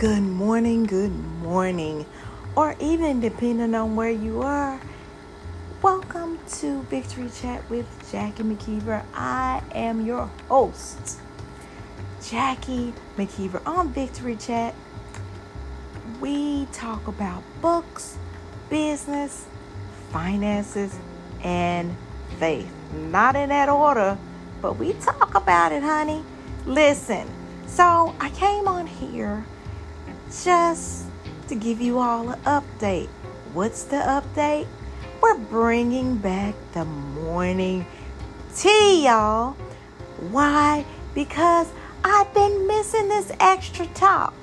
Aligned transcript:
Good 0.00 0.22
morning, 0.22 0.84
good 0.84 1.12
morning, 1.42 2.06
or 2.56 2.74
even 2.80 3.20
depending 3.20 3.74
on 3.74 3.96
where 3.96 4.08
you 4.10 4.40
are. 4.40 4.80
Welcome 5.82 6.38
to 6.60 6.80
Victory 6.84 7.28
Chat 7.28 7.68
with 7.68 7.86
Jackie 8.10 8.44
McKeever. 8.44 9.04
I 9.12 9.62
am 9.74 10.06
your 10.06 10.30
host, 10.48 11.20
Jackie 12.24 12.94
McKeever. 13.18 13.60
On 13.66 13.92
Victory 13.92 14.36
Chat, 14.36 14.74
we 16.18 16.64
talk 16.72 17.06
about 17.06 17.42
books, 17.60 18.16
business, 18.70 19.44
finances, 20.08 20.98
and 21.44 21.94
faith. 22.38 22.72
Not 22.94 23.36
in 23.36 23.50
that 23.50 23.68
order, 23.68 24.16
but 24.62 24.78
we 24.78 24.94
talk 24.94 25.34
about 25.34 25.72
it, 25.72 25.82
honey. 25.82 26.24
Listen, 26.64 27.28
so 27.66 28.14
I 28.18 28.30
came 28.30 28.66
on 28.66 28.86
here 28.86 29.44
just 30.42 31.06
to 31.48 31.54
give 31.54 31.80
you 31.80 31.98
all 31.98 32.30
an 32.30 32.40
update. 32.40 33.08
What's 33.52 33.84
the 33.84 33.96
update? 33.96 34.66
We're 35.20 35.38
bringing 35.38 36.16
back 36.16 36.54
the 36.72 36.84
morning 36.84 37.86
tea, 38.54 39.04
y'all. 39.04 39.52
Why? 40.30 40.84
Because 41.14 41.68
I've 42.04 42.32
been 42.32 42.66
missing 42.66 43.08
this 43.08 43.32
extra 43.40 43.86
talk. 43.88 44.34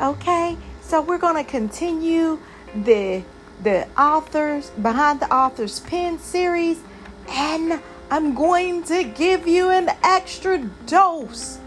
Okay? 0.00 0.56
So 0.82 1.00
we're 1.00 1.18
going 1.18 1.42
to 1.42 1.50
continue 1.50 2.38
the 2.74 3.22
the 3.62 3.86
authors 3.96 4.70
behind 4.82 5.20
the 5.20 5.32
author's 5.32 5.80
pen 5.80 6.18
series 6.18 6.80
and 7.28 7.80
I'm 8.10 8.34
going 8.34 8.82
to 8.84 9.04
give 9.04 9.46
you 9.46 9.70
an 9.70 9.90
extra 10.02 10.58
dose 10.86 11.58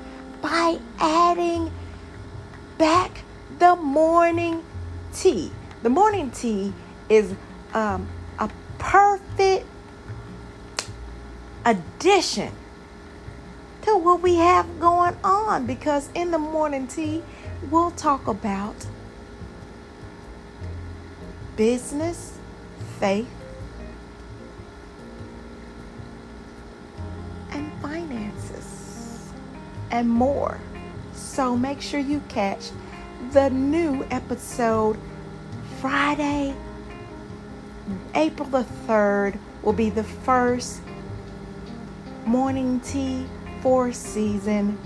by 0.42 0.80
adding 1.00 1.72
back 2.78 3.24
the 3.60 3.76
morning 3.76 4.64
tea. 5.14 5.52
The 5.84 5.90
morning 5.90 6.32
tea 6.32 6.74
is 7.10 7.34
um, 7.74 8.08
a 8.40 8.50
perfect 8.78 9.66
addition 11.66 12.52
to 13.82 13.98
what 13.98 14.22
we 14.22 14.36
have 14.36 14.80
going 14.80 15.16
on 15.24 15.66
because 15.66 16.10
in 16.14 16.32
the 16.32 16.38
morning 16.38 16.88
tea, 16.88 17.24
we'll 17.70 17.92
talk 17.92 18.28
about 18.28 18.76
business, 21.56 22.38
faith, 23.00 23.30
and 27.52 27.72
finances, 27.82 29.32
and 29.90 30.10
more. 30.10 30.60
So 31.14 31.58
make 31.58 31.82
sure 31.82 32.00
you 32.00 32.22
catch 32.30 32.72
the 33.32 33.50
new 33.50 34.06
episode 34.12 34.98
Friday, 35.82 36.56
April 38.16 38.50
the 38.50 38.66
3rd, 38.88 39.40
will 39.64 39.74
be 39.74 39.90
the 39.90 40.04
first 40.04 40.82
morning 42.26 42.80
tea 42.82 43.26
for 43.62 43.92
season 43.92 44.78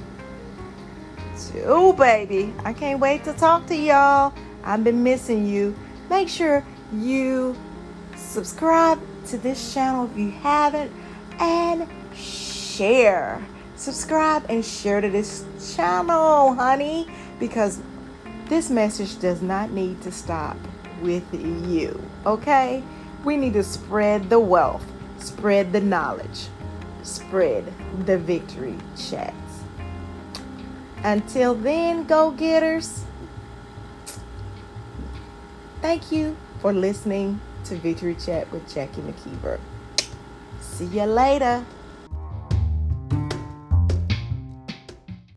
two, 1.51 1.93
baby. 1.97 2.53
I 2.63 2.73
can't 2.73 2.99
wait 2.99 3.23
to 3.25 3.33
talk 3.33 3.65
to 3.67 3.75
y'all. 3.75 4.33
I've 4.63 4.83
been 4.83 5.03
missing 5.03 5.45
you. 5.47 5.75
Make 6.09 6.29
sure 6.29 6.63
you 6.93 7.55
subscribe 8.15 8.99
to 9.27 9.37
this 9.37 9.73
channel 9.73 10.09
if 10.11 10.17
you 10.17 10.31
haven't 10.31 10.91
and 11.39 11.87
share. 12.15 13.43
Subscribe 13.75 14.45
and 14.49 14.63
share 14.63 15.01
to 15.01 15.09
this 15.09 15.45
channel, 15.75 16.53
honey, 16.53 17.07
because 17.39 17.81
this 18.51 18.69
message 18.69 19.17
does 19.19 19.41
not 19.41 19.71
need 19.71 20.01
to 20.01 20.11
stop 20.11 20.57
with 21.01 21.23
you, 21.33 21.97
okay? 22.25 22.83
We 23.23 23.37
need 23.37 23.53
to 23.53 23.63
spread 23.63 24.29
the 24.29 24.39
wealth, 24.39 24.85
spread 25.19 25.71
the 25.71 25.79
knowledge, 25.79 26.47
spread 27.01 27.63
the 28.05 28.17
victory 28.17 28.75
chats. 28.97 29.63
Until 31.01 31.55
then, 31.55 32.03
go 32.03 32.31
getters, 32.31 33.05
thank 35.81 36.11
you 36.11 36.35
for 36.59 36.73
listening 36.73 37.39
to 37.63 37.77
Victory 37.77 38.15
Chat 38.15 38.51
with 38.51 38.69
Jackie 38.71 38.99
McKeever. 38.99 39.61
See 40.59 40.87
you 40.87 41.05
later. 41.05 41.63